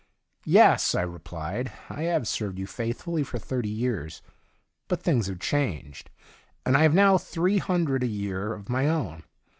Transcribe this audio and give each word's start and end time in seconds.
'Yes,' 0.47 0.95
I 0.95 1.03
replied.' 1.03 1.71
I 1.91 2.01
have 2.09 2.27
served 2.27 2.57
you 2.57 2.65
faithfully 2.65 3.21
for 3.23 3.37
thirty 3.37 3.69
years, 3.69 4.23
but 4.87 5.03
things 5.03 5.27
have 5.27 5.37
changed, 5.37 6.09
and 6.65 6.75
I 6.75 6.81
have 6.81 6.95
now 6.95 7.19
three 7.19 7.59
hundred 7.59 8.01
a 8.01 8.07
year 8.07 8.51
of 8.55 8.67
my 8.67 8.89
own. 8.89 9.21